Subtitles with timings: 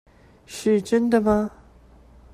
[0.47, 1.51] 是真的嗎？